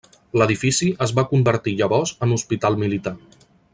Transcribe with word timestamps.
L'edifici 0.41 0.87
es 1.05 1.13
va 1.19 1.25
convertir 1.33 1.73
llavors 1.81 2.15
en 2.29 2.33
hospital 2.39 2.79
militar. 2.85 3.15